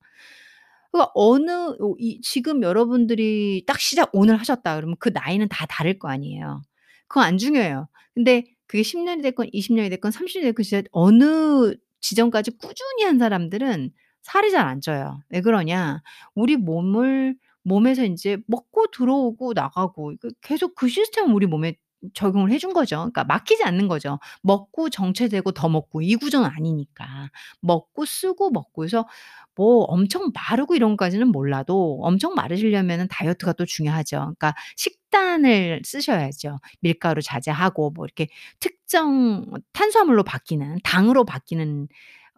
그러니까 0.92 1.12
어느 1.14 1.50
어이 1.80 2.20
지금 2.22 2.62
여러분들이 2.62 3.64
딱 3.66 3.80
시작 3.80 4.10
오늘 4.12 4.36
하셨다 4.38 4.76
그러면 4.76 4.96
그 4.98 5.10
나이는 5.10 5.48
다 5.48 5.66
다를 5.66 5.98
거 5.98 6.08
아니에요. 6.08 6.62
그거 7.08 7.20
안 7.22 7.38
중요해요. 7.38 7.88
근데 8.14 8.44
그게 8.66 8.82
10 8.82 8.98
년이 9.00 9.22
됐건 9.22 9.48
20 9.52 9.74
년이 9.74 9.90
됐건 9.90 10.10
30 10.10 10.40
년이 10.42 10.50
됐건 10.52 10.64
진짜 10.64 10.82
어느 10.92 11.74
지점까지 12.00 12.52
꾸준히 12.58 13.04
한 13.04 13.18
사람들은 13.18 13.90
살이 14.22 14.50
잘 14.50 14.66
안 14.66 14.80
쪄요. 14.80 15.20
왜 15.28 15.40
그러냐? 15.40 16.02
우리 16.34 16.56
몸을 16.56 17.36
몸에서 17.62 18.04
인제 18.04 18.38
먹고 18.46 18.86
들어오고 18.92 19.52
나가고 19.54 20.14
그 20.20 20.30
계속 20.42 20.74
그 20.76 20.88
시스템을 20.88 21.34
우리 21.34 21.46
몸에 21.46 21.76
적용을 22.14 22.50
해준 22.52 22.72
거죠. 22.72 22.96
그러니까 22.98 23.24
막히지 23.24 23.64
않는 23.64 23.88
거죠. 23.88 24.18
먹고 24.42 24.90
정체되고 24.90 25.52
더 25.52 25.68
먹고 25.68 26.02
이 26.02 26.14
구조는 26.16 26.48
아니니까. 26.48 27.30
먹고 27.60 28.04
쓰고 28.04 28.50
먹고 28.50 28.84
해서 28.84 29.06
뭐 29.54 29.84
엄청 29.84 30.30
마르고 30.34 30.74
이런 30.76 30.90
것까지는 30.96 31.28
몰라도 31.28 31.98
엄청 32.02 32.34
마르시려면은 32.34 33.08
다이어트가 33.08 33.54
또 33.54 33.64
중요하죠. 33.64 34.18
그러니까 34.18 34.54
식단을 34.76 35.82
쓰셔야죠. 35.84 36.58
밀가루 36.80 37.22
자제하고 37.22 37.90
뭐 37.90 38.04
이렇게 38.04 38.28
특정 38.60 39.46
탄수화물로 39.72 40.24
바뀌는 40.24 40.78
당으로 40.84 41.24
바뀌는 41.24 41.88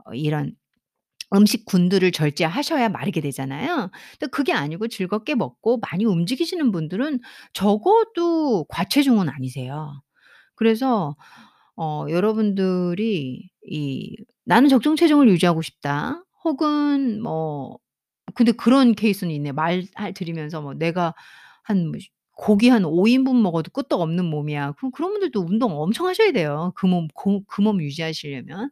어 0.07 0.15
이런 0.15 0.55
음식 1.35 1.65
군들을 1.67 2.11
절제하셔야 2.13 2.89
마르게 2.89 3.21
되잖아요. 3.21 3.91
근데 4.19 4.31
그게 4.31 4.53
아니고 4.53 4.89
즐겁게 4.89 5.35
먹고 5.35 5.79
많이 5.79 6.05
움직이시는 6.07 6.73
분들은 6.73 7.21
적어도 7.53 8.65
과체중은 8.69 9.29
아니세요. 9.29 10.03
그래서 10.57 11.17
어 11.77 12.07
여러분들이 12.11 13.51
이 13.71 14.17
'나는 14.45 14.69
적정 14.69 14.97
체중을 14.97 15.29
유지하고 15.31 15.63
싶다.' 15.63 16.25
혹은 16.45 17.23
뭐 17.23 17.79
근데 18.35 18.53
그런 18.53 18.95
케이스는 18.95 19.33
있네요. 19.35 19.53
말 19.55 19.83
할 19.97 20.13
들으면서 20.15 20.61
뭐 20.63 20.75
'내가 20.75 21.15
한 21.65 21.87
뭐 21.89 21.95
고기 22.39 22.69
한 22.71 22.85
5 22.87 23.09
인분 23.09 23.43
먹어도 23.43 23.71
끄떡 23.73 24.01
없는 24.01 24.25
몸이야.' 24.27 24.73
그럼 24.79 24.93
그런 24.93 25.13
분들도 25.13 25.41
운동 25.43 25.79
엄청 25.81 26.07
하셔야 26.09 26.33
돼요. 26.33 26.73
그 26.77 26.87
몸 26.89 27.09
고 27.15 27.45
그 27.47 27.63
몸 27.63 27.83
유지하시려면. 27.83 28.71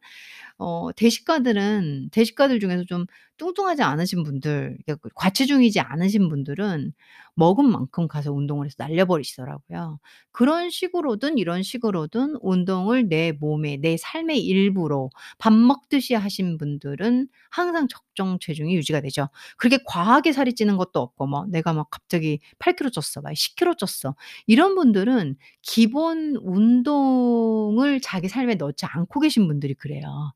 어 0.57 0.89
대식가들은 0.95 2.09
대식가들 2.11 2.59
중에서 2.59 2.83
좀 2.85 3.05
뚱뚱하지 3.37 3.83
않으신 3.83 4.23
분들 4.23 4.77
그 4.87 4.97
과체중이지 5.15 5.79
않으신 5.81 6.29
분들은 6.29 6.93
먹은 7.37 7.69
만큼 7.71 8.07
가서 8.07 8.33
운동을 8.33 8.65
해서 8.65 8.75
날려 8.79 9.05
버리시더라고요. 9.05 9.99
그런 10.31 10.69
식으로든 10.71 11.37
이런 11.37 11.63
식으로든 11.63 12.37
운동을 12.41 13.07
내 13.09 13.31
몸의 13.31 13.77
내 13.77 13.95
삶의 13.97 14.43
일부로 14.43 15.11
밥 15.37 15.53
먹듯이 15.53 16.15
하신 16.15 16.57
분들은 16.57 17.27
항상 17.51 17.87
적정 17.87 18.39
체중이 18.39 18.75
유지가 18.75 19.01
되죠. 19.01 19.29
그렇게 19.57 19.79
과하게 19.85 20.33
살이 20.33 20.53
찌는 20.55 20.77
것도 20.77 20.99
없고 20.99 21.27
뭐 21.27 21.45
내가 21.47 21.73
막 21.73 21.89
갑자기 21.91 22.39
8 22.59 22.75
킬로 22.75 22.89
쪘어 22.89 23.21
막 23.23 23.33
10 23.35 23.55
킬로 23.55 23.75
쪘어. 23.75 24.15
이런 24.47 24.75
분들은 24.75 25.35
기본 25.61 26.35
운동을 26.41 28.01
자기 28.01 28.27
삶에 28.29 28.55
넣지 28.55 28.85
않고 28.87 29.19
계신 29.19 29.47
분들이 29.47 29.73
그래요. 29.75 30.33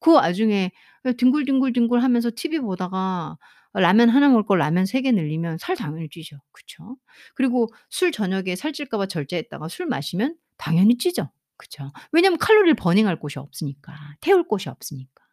그그 0.00 0.12
와중에 0.14 0.70
예 1.06 1.12
뒹굴뒹굴뒹굴 1.12 2.00
하면서 2.02 2.30
TV 2.34 2.60
보다가 2.60 3.36
라면 3.80 4.08
하나 4.10 4.28
먹을 4.28 4.44
걸 4.46 4.58
라면 4.58 4.86
3개 4.86 5.12
늘리면 5.12 5.58
살 5.58 5.76
당연히 5.76 6.08
찌죠. 6.10 6.38
그쵸? 6.52 6.96
그리고 7.34 7.68
술 7.90 8.12
저녁에 8.12 8.56
살찔까 8.56 8.98
봐 8.98 9.06
절제했다가 9.06 9.68
술 9.68 9.86
마시면 9.86 10.36
당연히 10.58 10.98
찌죠. 10.98 11.30
그쵸? 11.56 11.92
왜냐하면 12.12 12.38
칼로리를 12.38 12.74
버닝할 12.76 13.18
곳이 13.20 13.38
없으니까. 13.38 13.94
태울 14.20 14.46
곳이 14.48 14.68
없으니까. 14.68 15.24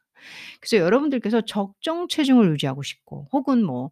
그래서 0.62 0.77
여러분들께서 0.83 1.41
적정 1.41 2.07
체중을 2.07 2.51
유지하고 2.51 2.83
싶고 2.83 3.27
혹은 3.33 3.63
뭐 3.63 3.91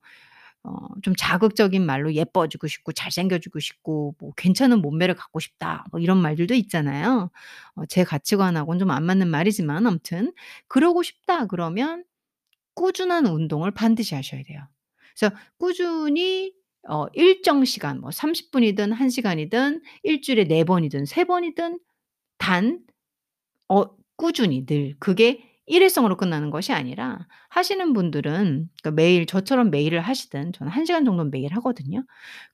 어 0.64 0.90
좀 1.04 1.16
자극적인 1.18 1.84
말로 1.86 2.14
"예뻐지고 2.14 2.68
싶고 2.68 2.92
잘생겨지고 2.92 3.60
싶고 3.60 4.16
뭐 4.20 4.32
괜찮은 4.38 4.82
몸매를 4.82 5.16
갖고 5.16 5.40
싶다." 5.40 5.86
뭐 5.92 6.00
이런 6.00 6.20
말들도 6.22 6.54
있잖아요. 6.56 7.32
어 7.76 7.86
제 7.90 8.04
가치관하고는 8.04 8.80
좀 8.80 8.92
안 8.92 9.04
맞는 9.06 9.28
말이지만 9.30 9.88
아무튼 9.88 10.34
"그러고 10.68 11.02
싶다." 11.04 11.48
그러면 11.48 12.04
꾸준한 12.76 13.26
운동을 13.28 13.72
반드시 13.72 14.16
하셔야 14.16 14.44
돼요. 14.44 14.62
그래서 15.18 15.36
꾸준히 15.58 16.54
어 16.90 17.06
일정 17.14 17.64
시간 17.66 18.02
뭐 18.02 18.12
30 18.12 18.52
분이든 18.52 18.94
1 18.94 19.10
시간이든 19.12 19.82
1 20.04 20.22
주일에 20.22 20.46
4 20.46 20.64
번이든 20.66 21.06
3 21.06 21.26
번이든 21.26 21.80
단 22.40 22.86
어 23.70 23.86
꾸준히 24.18 24.66
늘 24.66 24.96
그게 25.00 25.44
일회성으로 25.66 26.18
끝나는 26.18 26.50
것이 26.52 26.74
아니라 26.74 27.28
하시는 27.50 27.94
분들은 27.94 28.70
그러니까 28.82 28.92
매일 28.92 29.26
저처럼 29.26 29.70
매일을 29.72 30.02
하시든 30.02 30.54
저는 30.54 30.72
1 30.74 30.86
시간 30.86 31.06
정도는 31.06 31.32
매일 31.32 31.54
하거든요. 31.56 32.04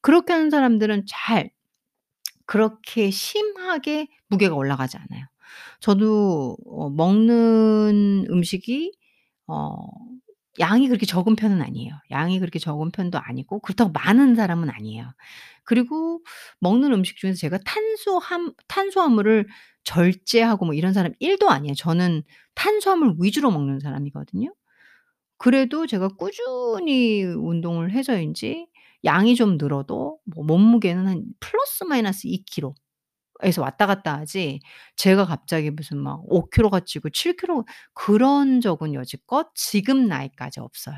그렇게 0.01 0.33
하는 0.33 0.49
사람들은 0.49 1.05
잘 1.07 1.49
그렇게 2.45 3.11
심하게 3.11 4.07
무게가 4.29 4.55
올라가지 4.55 4.97
않아요. 4.97 5.25
저도 5.81 6.57
어 6.65 6.89
먹는 6.89 8.27
음식이 8.29 8.93
어 9.47 9.75
양이 10.59 10.87
그렇게 10.87 11.05
적은 11.05 11.35
편은 11.35 11.61
아니에요. 11.61 11.93
양이 12.11 12.39
그렇게 12.39 12.59
적은 12.59 12.91
편도 12.91 13.19
아니고 13.19 13.59
그렇다고 13.61 13.91
많은 13.91 14.35
사람은 14.35 14.69
아니에요. 14.71 15.11
그리고 15.63 16.21
먹는 16.59 16.93
음식 16.93 17.17
중에서 17.17 17.37
제가 17.39 17.59
탄수함 17.65 18.53
탄수화물을 18.67 19.47
절제하고 19.85 20.65
뭐 20.65 20.73
이런 20.73 20.93
사람 20.93 21.13
1 21.19 21.37
도 21.39 21.49
아니에요. 21.51 21.75
저는 21.75 22.23
탄수화물 22.55 23.15
위주로 23.19 23.51
먹는 23.51 23.79
사람이거든요. 23.79 24.53
그래도 25.37 25.87
제가 25.87 26.09
꾸준히 26.09 27.23
운동을 27.23 27.91
해서인지 27.91 28.67
양이 29.05 29.35
좀 29.35 29.57
늘어도 29.57 30.19
뭐 30.25 30.43
몸무게는 30.45 31.07
한 31.07 31.23
플러스 31.39 31.83
마이너스 31.85 32.27
2 32.27 32.43
킬로 32.45 32.75
에서 33.43 33.61
왔다 33.61 33.85
갔다 33.87 34.17
하지 34.19 34.59
제가 34.95 35.25
갑자기 35.25 35.69
무슨 35.71 35.97
막5 35.99 36.49
킬로가 36.51 36.81
찌고 36.81 37.09
7 37.11 37.35
킬로 37.37 37.65
그런 37.93 38.61
적은 38.61 38.93
여지껏 38.93 39.47
지금 39.55 40.07
나이까지 40.07 40.59
없어요. 40.59 40.95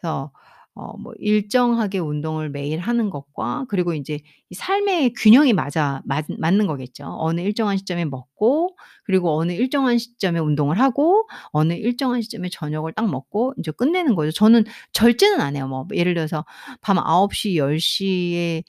그래서 0.00 0.32
어 0.74 0.94
뭐 0.98 1.12
일정하게 1.18 1.98
운동을 1.98 2.48
매일 2.50 2.78
하는 2.80 3.10
것과 3.10 3.66
그리고 3.68 3.92
인제 3.92 4.20
이 4.50 4.54
삶의 4.54 5.12
균형이 5.14 5.52
맞아 5.52 6.00
맞 6.06 6.24
맞는 6.38 6.66
거겠죠. 6.66 7.04
어느 7.18 7.42
일정한 7.42 7.76
시점에 7.76 8.06
먹고 8.06 8.74
그리고 9.04 9.36
어느 9.38 9.52
일정한 9.52 9.98
시점에 9.98 10.38
운동을 10.40 10.80
하고 10.80 11.28
어느 11.52 11.74
일정한 11.74 12.22
시점에 12.22 12.48
저녁을 12.50 12.92
딱 12.94 13.06
먹고 13.10 13.52
인제 13.58 13.72
끝내는 13.72 14.14
거죠. 14.14 14.30
저는 14.32 14.64
절제는 14.94 15.40
안 15.42 15.56
해요. 15.56 15.68
뭐 15.68 15.86
예를 15.94 16.14
들어서 16.14 16.44
밤9 16.82 17.34
시, 17.34 17.56
10 17.58 17.78
시에 17.78 18.62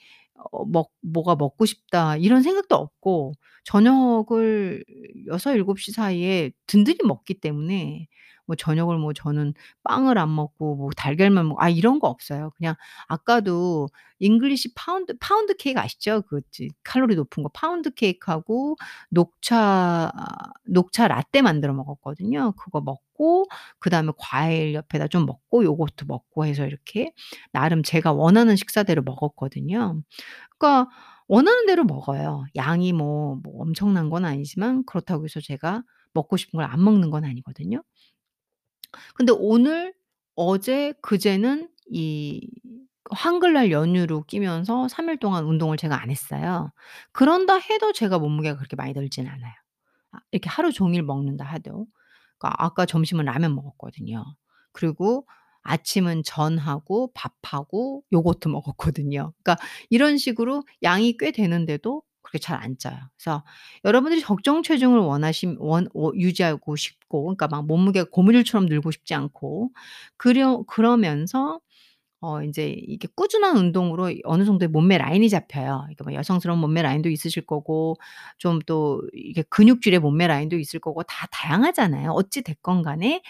어 0.52 0.64
먹 0.66 0.90
'뭐가 1.02 1.36
먹고 1.36 1.66
싶다.' 1.66 2.16
이런 2.16 2.42
생각도 2.42 2.76
없고 2.76 3.34
저녁을 3.64 4.84
6-7 5.28 5.80
시 5.80 5.92
사이에 5.92 6.50
든든히 6.66 6.98
먹기 7.04 7.34
때문에 7.40 8.08
뭐 8.46 8.56
저녁을 8.56 8.98
뭐 8.98 9.12
저는 9.12 9.54
빵을 9.84 10.18
안 10.18 10.34
먹고 10.34 10.76
뭐 10.76 10.90
달걀만 10.96 11.48
먹아 11.48 11.68
이런 11.68 11.98
거 12.00 12.08
없어요. 12.08 12.50
그냥 12.56 12.74
아까도 13.08 13.88
English 14.20 14.74
파운드 14.74 15.16
파운드 15.18 15.54
케이크 15.56 15.80
아시죠? 15.80 16.22
그지 16.22 16.70
칼로리 16.84 17.16
높은 17.16 17.42
거 17.42 17.48
파운드 17.52 17.90
케이크하고 17.94 18.76
녹차 19.10 20.12
녹차 20.66 21.08
라떼 21.08 21.42
만들어 21.42 21.72
먹었거든요. 21.74 22.52
그거 22.56 22.80
먹고 22.80 23.46
그다음에 23.78 24.12
과일 24.18 24.74
옆에다 24.74 25.08
좀 25.08 25.26
먹고 25.26 25.64
요거트 25.64 26.04
먹고 26.08 26.46
해서 26.46 26.66
이렇게 26.66 27.12
나름 27.52 27.82
제가 27.82 28.12
원하는 28.12 28.56
식사대로 28.56 29.02
먹었거든요. 29.02 30.00
그러니까 30.58 30.90
원하는 31.28 31.66
대로 31.66 31.84
먹어요. 31.84 32.44
양이 32.56 32.92
뭐 32.92 33.36
뭐 33.44 33.62
엄청난 33.62 34.10
건 34.10 34.24
아니지만 34.24 34.84
그렇다고 34.86 35.24
해서 35.24 35.40
제가 35.40 35.82
먹고 36.14 36.36
싶은 36.36 36.58
걸 36.58 36.66
안 36.70 36.82
먹는 36.84 37.10
건 37.10 37.24
아니거든요. 37.24 37.82
근데 39.14 39.32
오늘, 39.36 39.94
어제, 40.36 40.92
그제는 41.02 41.68
이 41.90 42.48
한글날 43.10 43.70
연휴로 43.70 44.24
끼면서 44.24 44.88
3 44.88 45.08
일 45.08 45.18
동안 45.18 45.44
운동을 45.44 45.76
제가 45.76 46.00
안 46.00 46.10
했어요. 46.10 46.72
그런다 47.12 47.56
해도 47.56 47.92
제가 47.92 48.18
몸무게가 48.18 48.56
그렇게 48.56 48.76
많이 48.76 48.92
늘진 48.94 49.26
않아요. 49.28 49.52
아 50.12 50.18
이렇게 50.32 50.48
하루 50.50 50.72
종일 50.72 51.02
먹는다 51.02 51.44
해도. 51.46 51.86
그러니까 52.38 52.64
아까 52.64 52.86
점심은 52.86 53.24
라면 53.26 53.54
먹었거든요. 53.54 54.24
그리고 54.72 55.26
아침은 55.62 56.22
전하고 56.24 57.12
밥하고 57.14 58.04
요거트 58.12 58.48
먹었거든요. 58.48 59.32
그러니까 59.42 59.56
이런 59.90 60.18
식으로 60.18 60.64
양이 60.82 61.16
꽤 61.18 61.32
되는데도 61.32 62.02
그렇게 62.34 62.38
잘안 62.40 62.78
쪄요. 62.78 62.94
그래서 63.18 63.44
여러분들이 63.84 64.20
적정 64.22 64.62
체중을 64.62 64.98
원하심 65.00 65.56
원워 65.60 66.12
유지하고 66.16 66.76
싶고 66.76 67.24
그러니까 67.24 67.48
막 67.48 67.66
몸무게가 67.66 68.08
고무줄처럼 68.10 68.66
늘고 68.66 68.90
싶지 68.92 69.14
않고 69.14 69.70
그려 70.16 70.62
그러면서 70.66 71.60
어 72.20 72.42
인제 72.42 72.68
이게 72.70 73.06
꾸준한 73.16 73.56
운동으로 73.58 74.10
어느 74.24 74.44
정도의 74.46 74.68
몸매 74.70 74.96
라인이 74.98 75.28
잡혀요. 75.28 75.80
그러니까 75.84 76.04
뭐 76.04 76.14
여성스러운 76.14 76.58
몸매 76.60 76.80
라인도 76.82 77.10
있으실 77.10 77.44
거고 77.46 77.96
좀 78.38 78.60
또 78.66 79.02
이게 79.12 79.42
근육질의 79.50 79.98
몸매 80.00 80.26
라인도 80.28 80.58
있을 80.58 80.80
거고 80.80 81.02
다 81.04 81.26
다양하잖아요. 81.32 82.10
어찌 82.12 82.42
됐건 82.42 82.82
간에 82.82 83.22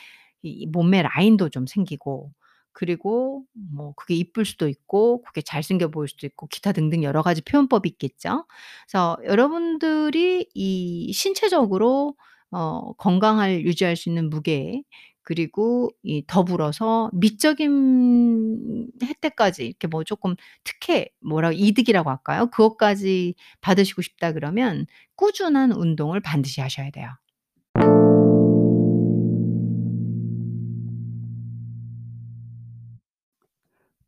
이이 0.43 0.67
몸매 0.67 1.03
라인도 1.03 1.49
좀 1.51 1.67
생기고 1.67 2.31
그리고 2.75 3.45
뭐 3.55 3.95
그게 3.97 4.15
이쁠 4.17 4.45
수도 4.45 4.69
있고 4.69 5.23
그게 5.23 5.43
잘생겨 5.43 5.89
보일 5.89 6.09
수도 6.09 6.27
있고 6.27 6.49
기타 6.49 6.73
등등 6.73 7.03
여러 7.05 7.23
가지 7.23 7.43
표현법이 7.43 7.89
있겠죠. 7.91 8.47
그래서 8.89 9.19
여러분들이 9.27 10.49
이 10.55 11.13
신체적으로 11.15 12.17
어 12.53 12.93
건강할 12.95 13.63
유지할 13.65 13.97
수 13.97 14.09
있는 14.11 14.31
무게 14.31 14.83
그리고 15.23 15.91
이 16.03 16.25
더불어서 16.27 17.11
미적인 17.15 18.89
혜택까지 19.03 19.67
이렇게 19.67 19.87
뭐 19.89 20.05
쪼끔 20.05 20.37
특혜 20.65 21.09
뭐라 21.21 21.53
이득이라고 21.53 22.11
할까요? 22.11 22.49
그것까지 22.51 23.35
받으시고 23.63 24.03
싶다 24.03 24.33
그러면 24.33 24.87
꾸준한 25.17 25.73
운동을 25.73 26.21
반드시 26.21 26.61
하셔야 26.61 26.91
돼요. 26.91 27.09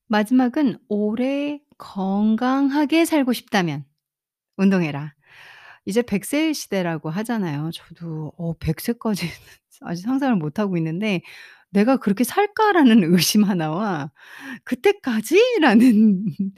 마지막은 0.08 0.78
"오래 0.88 1.58
건강하게 1.78 3.04
살고 3.04 3.32
싶다면 3.32 3.84
운동해라." 4.58 5.14
이제 5.86 6.02
100 6.02 6.24
세의 6.26 6.54
시대라고 6.54 7.10
하잖아요. 7.10 7.70
저도 7.74 8.32
어 8.38 8.54
100 8.60 8.80
세까지는 8.80 9.32
아직 9.82 10.02
상상을 10.04 10.36
못 10.36 10.58
하고 10.60 10.76
있는데 10.78 11.22
'내가 11.72 11.98
그렇게 11.98 12.24
살까?'라는 12.24 13.02
의심 13.30 13.44
하나와 13.44 14.12
'그때까지?'라는 14.64 16.24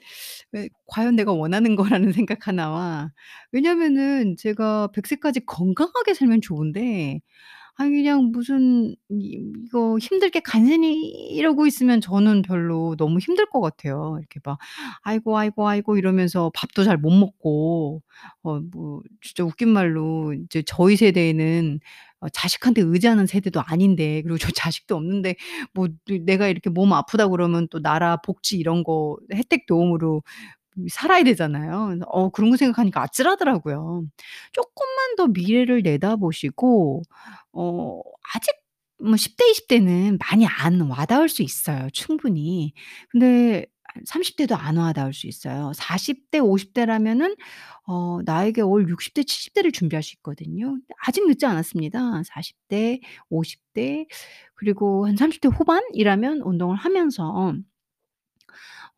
왜 0.53 0.69
'과연 0.89 1.17
내가 1.17 1.33
원하는 1.35 1.77
거'라는 1.77 2.13
생각 2.15 2.49
하나와 2.49 3.13
왜냐면은 3.53 4.37
제가 4.39 4.89
100 4.95 5.07
세까지 5.09 5.47
건강하게 5.47 6.15
살면 6.15 6.43
좋은데 6.43 7.21
아니 7.81 7.91
그냥 7.93 8.33
무슨 8.33 8.97
이 9.09 9.41
이거 9.67 9.99
힘들게 9.99 10.41
간신히 10.41 10.97
이러고 11.31 11.67
있으면 11.67 12.01
저는 12.01 12.43
별로 12.43 12.97
너무 12.97 13.21
힘들 13.21 13.47
것 13.47 13.61
같아요. 13.61 14.17
이렇게 14.19 14.41
막 14.45 14.59
"아이고, 15.03 15.39
아이고, 15.39 15.69
아이고." 15.69 15.97
이러면서 15.97 16.51
밥도 16.55 16.83
잘 16.85 16.99
못 16.99 17.11
먹고 17.13 18.03
어 18.43 18.61
뭐 18.73 19.03
진짜 19.23 19.45
웃긴 19.45 19.69
말로 19.69 20.33
이제 20.35 20.63
저희 20.67 20.97
세대에는 20.97 21.79
어 22.21 22.29
자식한테 22.31 22.83
의지하는 22.83 23.27
세대도 23.27 23.61
아닌데 23.61 24.23
그리고 24.23 24.39
저 24.39 24.51
자식도 24.51 24.97
없는데 24.97 25.37
뭐 25.73 25.87
내 26.09 26.19
내가 26.19 26.49
이렇게 26.49 26.71
몸 26.71 26.93
아프다 26.93 27.29
그러면 27.29 27.69
또 27.71 27.81
나라 27.81 28.17
복지 28.17 28.57
이런 28.59 28.83
거 28.83 29.17
혜택 29.33 29.67
도움으로 29.67 30.23
살아야 30.91 31.25
되잖아요. 31.25 31.99
어 32.07 32.31
그런 32.31 32.51
거 32.51 32.57
생각하니까 32.57 33.03
아찔하더라고요. 33.03 34.05
쪼끔만 34.53 35.17
더 35.17 35.27
미래를 35.29 35.83
내다보시고 35.83 37.03
어 37.53 38.01
아직 38.35 38.53
뭐 39.01 39.17
10 39.17 39.37
대, 39.37 39.45
20 39.51 39.69
대는 39.69 40.19
많이 40.31 40.47
안 40.47 40.81
와 40.91 41.07
닿을 41.07 41.29
수 41.29 41.43
있어요 41.43 41.89
충분히. 41.93 42.73
근데 43.11 43.67
한30 44.07 44.37
대도 44.37 44.57
안 44.57 44.77
와 44.77 44.93
닿을 44.93 45.13
수 45.15 45.27
있어요. 45.29 45.73
40 45.75 46.31
대, 46.31 46.39
50 46.41 46.75
대라면은 46.75 47.35
어 47.87 48.21
나에게 48.25 48.61
올 48.63 48.89
60 48.89 49.15
대, 49.15 49.23
70 49.25 49.55
대를 49.55 49.73
준비할 49.73 50.03
수 50.03 50.15
있거든요. 50.17 50.79
아직 51.07 51.27
늦지 51.27 51.47
않았습니다. 51.47 52.23
40 52.25 52.57
대, 52.69 53.01
50대 53.31 54.07
그리고 54.55 55.07
한 55.07 55.17
30대 55.17 55.49
후반이라면 55.53 56.43
운동을 56.43 56.77
하면서 56.77 57.53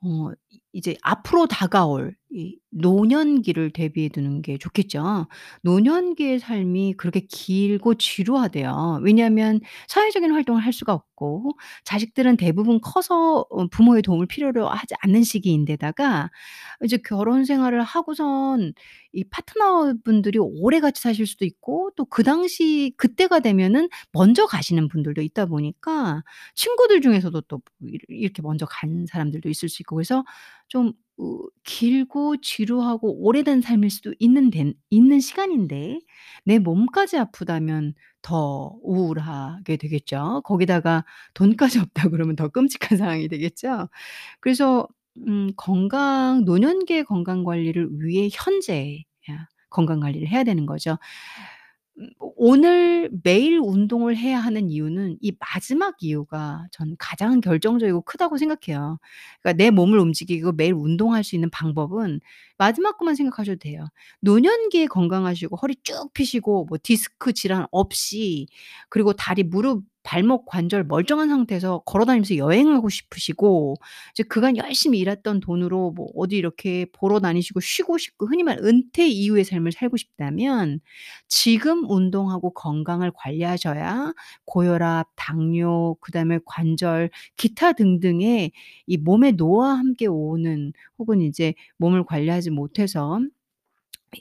어 0.03 0.33
이제 0.73 0.97
앞으로 1.03 1.47
다가올 1.47 2.17
이 2.31 2.59
노년기를 2.73 3.71
대비해 3.73 4.09
두는 4.09 4.43
게 4.43 4.57
좋겠죠. 4.59 5.27
노년기의 5.63 6.39
삶이 6.39 6.95
그렇게 6.97 7.21
길고 7.21 7.95
지루하대요. 7.95 9.01
왜냐하면 9.03 9.61
사회적인 9.89 10.31
활동을 10.33 10.63
할 10.63 10.73
수가 10.73 10.93
없고 10.95 11.53
자식들은 11.85 12.37
대부분 12.37 12.81
커서 12.81 13.45
어 13.51 13.67
부모의 13.69 14.03
도움을 14.03 14.27
필요로 14.27 14.69
하지 14.69 14.95
않는 15.03 15.25
시기인데다가 15.25 16.31
이제 16.85 16.97
결혼 16.99 17.45
생활을 17.45 17.83
하고선 17.83 18.73
이 19.13 19.25
파트너분들이 19.25 20.39
오래 20.41 20.81
같이 20.81 21.03
사실 21.03 21.27
수도 21.27 21.45
있고 21.45 21.91
또 21.97 22.05
그 22.11 22.23
당시 22.25 22.93
그때가 22.97 23.41
되면은 23.41 23.89
먼저 24.13 24.47
가시는 24.47 24.89
분들도 24.89 25.23
있다 25.23 25.47
보니까 25.47 26.23
친구들 26.55 27.01
중에서도 27.01 27.41
또이 27.43 27.61
이렇게 28.09 28.43
먼저 28.43 28.67
간 28.67 29.07
사람들도 29.09 29.49
있을 29.49 29.69
수 29.69 29.83
있고 29.83 29.97
그래서 29.97 30.25
좀 30.69 30.93
어 31.21 31.39
길고 31.65 32.39
지루하고 32.41 33.25
오래된 33.27 33.61
삶일 33.63 33.91
수도 33.91 34.15
있는 34.19 34.51
된 34.51 34.75
있는 34.91 35.21
시간인데 35.21 36.01
내 36.45 36.59
몸까지 36.59 37.19
아프다면 37.19 37.95
더 38.23 38.75
우울하게 38.83 39.77
되겠죠. 39.77 40.43
거기다가 40.45 41.05
돈까지 41.35 41.79
없다 41.81 42.09
그러면 42.11 42.37
더 42.37 42.49
끔찍한 42.49 42.99
상황이 42.99 43.29
되겠죠. 43.29 43.89
그래서 44.41 44.89
음 45.29 45.51
건강 45.57 46.45
노년기의 46.47 47.05
건강 47.05 47.45
관리를 47.45 47.89
위해 48.01 48.29
현재 48.33 49.03
야 49.31 49.49
건강 49.71 50.01
관리를 50.01 50.29
해야 50.29 50.45
되는 50.45 50.67
거죠. 50.67 50.99
음 52.01 52.09
오늘 52.21 53.11
매일 53.23 53.59
운동을 53.63 54.17
해야 54.17 54.39
하는 54.41 54.71
이유는 54.71 55.19
이 55.21 55.33
마지막 55.39 55.97
이유가 56.03 56.67
저는 56.73 56.97
가장 56.99 57.41
결정적이고 57.41 58.03
크다고 58.03 58.39
생각해요. 58.39 58.99
그러니까 59.43 59.63
내 59.63 59.71
몸을 59.71 59.99
움직이고 59.99 60.53
매일 60.53 60.73
운동할 60.75 61.25
수 61.25 61.35
있는 61.35 61.51
방법은 61.51 62.21
마지막 62.59 62.97
것만 62.99 63.15
생각하셔도 63.17 63.59
돼요. 63.59 63.87
노년기에 64.21 64.87
건강하시고 64.87 65.57
허리 65.57 65.77
쭉 65.83 66.11
펴시고 66.15 66.67
뭐 66.67 66.79
디스크 66.83 67.33
질환 67.35 67.67
없이 67.71 68.47
그리고 68.89 69.13
다리, 69.13 69.43
무릎, 69.43 69.85
발목 70.03 70.47
관절 70.47 70.85
멀쩡한 70.85 71.29
상태에서 71.29 71.83
걸어 71.85 72.05
다니면서 72.05 72.37
여행하고 72.37 72.89
싶으시고 72.89 73.77
이제 74.13 74.23
그간 74.25 74.57
열심히 74.57 74.99
일했던 74.99 75.41
돈으로 75.41 75.93
뭐 75.93 76.09
어디 76.17 76.37
이렇게 76.37 76.87
보러 76.93 77.21
다니시고 77.21 77.61
쉬고 77.61 77.99
싶고 77.99 78.27
흔히 78.27 78.43
말하는 78.43 78.69
은퇴 78.69 79.07
이후의 79.09 79.45
삶을 79.45 79.73
살고 79.73 79.97
싶다면 79.97 80.81
지금 81.29 81.89
운동하고 81.89 82.51
건강을 82.55 83.13
관리하셔야 83.15 84.13
고혈압, 84.47 85.09
당뇨, 85.17 85.97
그다음에 86.01 86.39
관절, 86.45 87.11
기타 87.37 87.73
등등의 87.73 88.53
이 88.87 88.97
몸의 88.97 89.33
노화와 89.33 89.79
함께 89.79 90.07
오는 90.07 90.73
혹은 90.99 91.21
이제 91.21 91.55
몸을 91.79 92.05
관리하지 92.05 92.51
못해서 92.51 93.21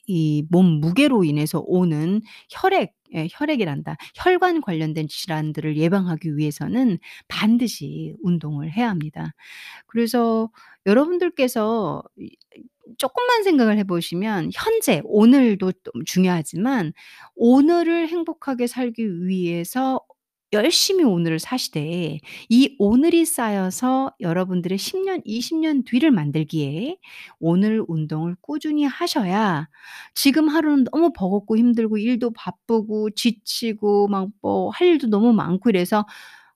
이 0.07 0.43
몸 0.49 0.65
무게로 0.81 1.23
인해서 1.23 1.61
오는 1.65 2.21
혈액 2.49 2.93
예 3.15 3.27
혈액이란다. 3.31 3.97
혈관 4.15 4.61
관련된 4.61 5.07
질환들을 5.07 5.77
예방하기 5.77 6.37
위해서는 6.37 6.99
반드시 7.27 8.13
운동을 8.23 8.71
해야 8.71 8.89
합니다. 8.89 9.33
그래서 9.87 10.49
여러분들께서 10.85 12.03
이 12.19 12.29
쪼끔만 12.97 13.43
생각을 13.43 13.77
해 13.77 13.83
보시면 13.83 14.49
현재 14.53 15.01
오늘도 15.05 15.71
또 15.83 15.91
중요하지만 16.05 16.93
오늘을 17.35 18.07
행복하게 18.09 18.67
살기 18.67 19.27
위해서 19.27 20.01
열심히 20.51 21.03
오늘을 21.03 21.37
사시되 21.39 22.19
이 22.49 22.75
오늘이 22.79 23.25
쌓여서 23.25 24.13
여러분들의 24.19 24.77
10 24.79 24.97
년, 25.03 25.21
20년 25.23 25.83
뒤를 25.85 26.09
만들기에 26.11 26.97
오늘 27.39 27.83
운동을 27.87 28.35
꾸준히 28.41 28.83
하셔야 28.85 29.67
지금 30.15 30.47
하루는 30.49 30.85
너무 30.91 31.11
버겁고 31.13 31.55
힘들고 31.57 31.97
일도 31.99 32.31
바쁘고 32.31 33.11
지치고 33.11 34.07
막 34.07 34.29
뭐 34.41 34.71
할 34.71 34.87
일도 34.87 35.07
너무 35.07 35.33
많고 35.33 35.69
이래서 35.69 36.05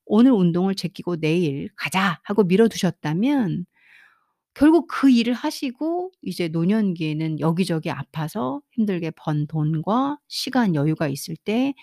오늘 0.06 0.32
운동을 0.34 0.76
제끼고 0.76 1.18
'내일 1.18 1.70
가자.' 1.76 2.20
하고 2.24 2.44
미뤄 2.46 2.68
두셨다면 2.70 3.66
결국 4.54 4.88
그 4.88 5.10
일을 5.10 5.34
하시고 5.34 6.12
이제 6.22 6.48
노년기에는 6.48 7.40
여기저기 7.40 7.90
아파서 7.90 8.62
힘들게 8.72 9.12
번 9.12 9.48
돈과 9.48 10.20
시간 10.28 10.76
여유가 10.76 11.08
있을 11.08 11.36
때 11.38 11.74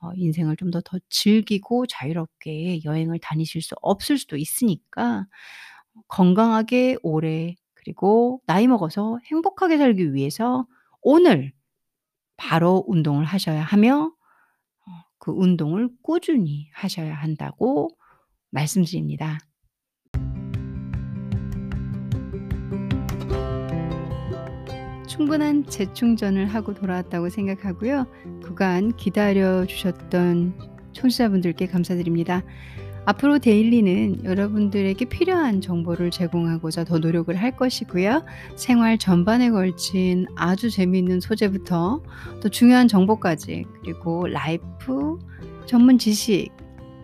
어 0.00 0.12
인생을 0.14 0.56
좀 0.56 0.70
더 0.70 0.80
더 0.82 0.98
즐기고 1.10 1.86
자유롭게 1.86 2.82
여행을 2.84 3.18
다니실 3.20 3.62
수 3.62 3.74
없을 3.82 4.18
수도 4.18 4.36
있으니까 4.36 5.26
건강하게 6.08 6.98
오래 7.02 7.54
그리고 7.74 8.40
나이 8.46 8.66
먹어서 8.68 9.18
행복하게 9.26 9.78
살기 9.78 10.14
위해서 10.14 10.66
오늘 11.02 11.52
바로 12.36 12.84
운동을 12.88 13.24
하셔야 13.26 13.62
하며 13.62 14.12
어그 15.18 15.32
운동을 15.32 15.90
꾸준히 16.02 16.68
하셔야 16.74 17.14
한다고 17.14 17.90
말씀드립니다. 18.50 19.38
충분한 25.18 25.66
재충전을 25.66 26.46
하고 26.46 26.74
돌아왔다고 26.74 27.28
생각하고요. 27.28 28.06
그간 28.40 28.96
기다려 28.96 29.66
주셨던 29.66 30.54
청취자분들께 30.92 31.66
감사드립니다. 31.66 32.44
앞으로 33.04 33.40
데일리는 33.40 34.24
여러분들에게 34.24 35.04
필요한 35.06 35.60
정보를 35.60 36.12
제공하고자 36.12 36.84
더 36.84 36.98
노력을 36.98 37.34
할 37.34 37.56
것이고요. 37.56 38.24
생활 38.54 38.96
전반에 38.96 39.50
걸친 39.50 40.26
아주 40.36 40.70
재미있는 40.70 41.18
소재부터 41.18 42.00
또 42.40 42.48
중요한 42.48 42.86
정보까지 42.86 43.64
그리고 43.82 44.28
life, 44.28 45.18
전문 45.66 45.98
지식, 45.98 46.50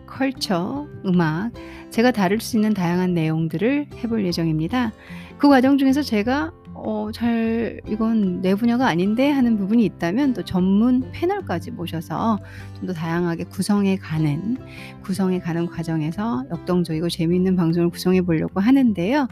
culture, 0.07 0.87
음악 1.05 1.51
제가 1.89 2.11
다룰 2.11 2.39
수 2.39 2.55
있는 2.55 2.73
다양한 2.73 3.13
내용들을 3.13 3.87
해볼 3.95 4.25
예정입니다. 4.25 4.93
그 5.37 5.49
과정 5.49 5.77
중에서 5.77 6.01
제가 6.01 6.53
어 6.75 7.11
잘 7.13 7.81
'이건 7.87 8.41
내 8.41 8.53
분야가 8.55 8.87
아닌데.' 8.87 9.29
하는 9.31 9.57
부분이 9.57 9.83
있다면 9.85 10.33
또 10.33 10.43
전문 10.43 11.09
패널까지 11.11 11.71
모셔서 11.71 12.39
좀 12.79 12.87
더 12.87 12.93
다양하게 12.93 13.45
구성해 13.45 13.97
가는 13.97 14.57
구성해 15.01 15.39
가는 15.39 15.65
과정에서 15.67 16.45
역동적이고 16.51 17.09
재미있는 17.09 17.55
방송을 17.55 17.89
구성해 17.89 18.21
보려고 18.21 18.59
하는데요. 18.59 19.27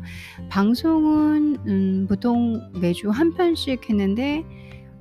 방송은 0.49 1.57
음 1.67 2.05
보통 2.09 2.61
매주 2.81 3.09
한 3.09 3.33
편씩 3.33 3.89
했는데 3.89 4.43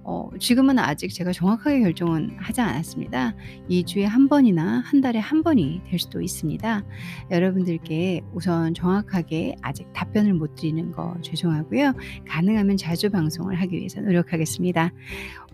어 0.04 0.28
지금은 0.38 0.78
아직 0.78 1.12
제가 1.14 1.32
정확하게 1.32 1.80
결정은 1.80 2.36
하지 2.38 2.60
않았습니다. 2.60 3.34
2 3.68 3.84
주에 3.84 4.04
한 4.04 4.28
번이나 4.28 4.82
한 4.84 5.00
달에 5.00 5.18
한 5.18 5.42
번이 5.42 5.82
될 5.88 5.98
수도 5.98 6.20
있습니다. 6.20 6.84
여러분들께 7.30 8.22
우선 8.32 8.74
정확하게 8.74 9.56
아직 9.62 9.92
답변을 9.92 10.34
못 10.34 10.56
드리는 10.56 10.90
거 10.90 11.16
죄송하고요. 11.22 11.92
가능하면 12.28 12.76
자주 12.76 13.10
방송을 13.10 13.60
하기 13.60 13.76
위해서 13.76 14.00
노력하겠습니다. 14.00 14.90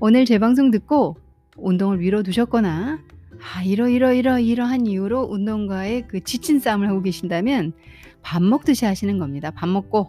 오늘 0.00 0.24
제 0.24 0.38
방송 0.38 0.70
듣고 0.70 1.16
운동을 1.56 1.98
미뤄 1.98 2.22
두셨거나 2.22 3.00
아 3.40 3.62
이러이러이러 3.62 4.40
이러한 4.40 4.86
이유로 4.86 5.28
운동과의 5.30 6.08
그 6.08 6.24
지친 6.24 6.58
싸움을 6.58 6.88
하고 6.88 7.02
계신다면 7.02 7.72
밥 8.22 8.42
먹듯이 8.42 8.84
하시는 8.84 9.18
겁니다. 9.18 9.50
밥 9.50 9.68
먹고 9.68 10.08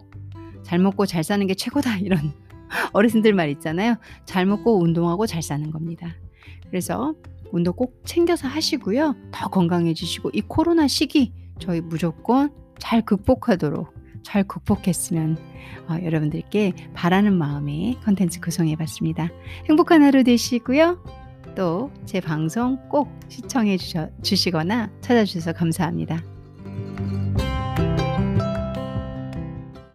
'잘 0.62 0.78
먹고 0.78 1.06
잘 1.06 1.22
사는 1.22 1.46
게 1.46 1.54
최고다.' 1.54 1.98
이런 1.98 2.32
어르신들 2.92 3.34
말 3.34 3.48
있잖아요. 3.50 3.96
잘 4.24 4.46
먹고 4.46 4.80
운동하고 4.80 5.26
잘 5.26 5.42
사는 5.42 5.70
겁니다. 5.70 6.14
그래서 6.68 7.14
운동 7.52 7.74
꼭 7.74 8.00
챙겨서 8.04 8.48
하시고요. 8.48 9.16
더 9.32 9.48
건강해지시고 9.48 10.30
이 10.32 10.40
코로나 10.42 10.86
시기 10.86 11.32
저희 11.58 11.80
무조건 11.80 12.50
잘 12.78 13.02
극복하도록 13.02 13.92
잘 14.22 14.44
극복했으면 14.44 15.36
어, 15.88 15.96
여러분들께 16.02 16.72
바라는 16.94 17.36
마음에 17.36 17.96
컨텐츠 18.04 18.40
구성해 18.40 18.76
봤습니다. 18.76 19.30
행복한 19.68 20.02
하루 20.02 20.22
되시고요. 20.24 21.02
또 21.56 21.90
제 22.06 22.20
방송 22.20 22.76
꼭 22.88 23.08
시청해 23.28 23.76
주셔, 23.76 24.08
주시거나 24.22 24.90
찾아주셔서 25.00 25.52
감사합니다. 25.52 26.22